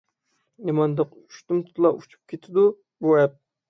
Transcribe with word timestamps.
نېمانداق 0.69 1.13
ئۇشتۇمتۇتلا 1.19 1.95
ئۆچۈپ 2.01 2.35
كېتىدۇ 2.35 2.69
بۇ 2.77 3.19
ئەپ؟ 3.25 3.43